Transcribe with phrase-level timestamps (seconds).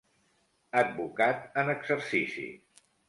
[0.79, 2.47] Advocat en exercici.